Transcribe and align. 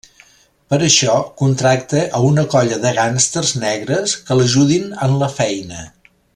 Per 0.73 0.77
a 0.77 0.85
això 0.85 1.17
contracta 1.41 2.01
a 2.19 2.23
una 2.29 2.47
colla 2.55 2.79
de 2.87 2.95
gàngsters 3.01 3.53
negres 3.67 4.19
que 4.31 4.39
l'ajudin 4.41 4.93
en 5.09 5.19
la 5.25 5.33
feina. 5.39 5.89